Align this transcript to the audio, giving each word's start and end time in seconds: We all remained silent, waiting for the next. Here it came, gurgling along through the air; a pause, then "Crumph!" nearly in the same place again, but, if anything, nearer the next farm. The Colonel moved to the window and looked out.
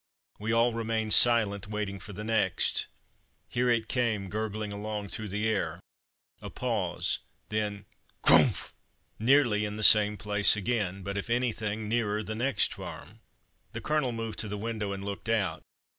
We 0.39 0.51
all 0.51 0.73
remained 0.73 1.13
silent, 1.13 1.67
waiting 1.67 1.99
for 1.99 2.11
the 2.11 2.23
next. 2.23 2.87
Here 3.47 3.69
it 3.69 3.87
came, 3.87 4.29
gurgling 4.29 4.71
along 4.71 5.09
through 5.09 5.27
the 5.27 5.47
air; 5.47 5.79
a 6.41 6.49
pause, 6.49 7.19
then 7.49 7.85
"Crumph!" 8.23 8.73
nearly 9.19 9.63
in 9.63 9.77
the 9.77 9.83
same 9.83 10.17
place 10.17 10.55
again, 10.55 11.03
but, 11.03 11.17
if 11.17 11.29
anything, 11.29 11.87
nearer 11.87 12.23
the 12.23 12.33
next 12.33 12.73
farm. 12.73 13.19
The 13.73 13.81
Colonel 13.81 14.11
moved 14.11 14.39
to 14.39 14.47
the 14.47 14.57
window 14.57 14.91
and 14.91 15.05
looked 15.05 15.29
out. 15.29 15.61